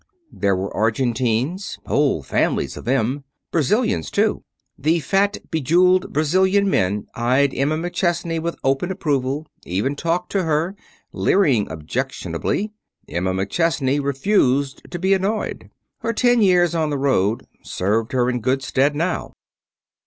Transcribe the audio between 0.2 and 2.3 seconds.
There were Argentines whole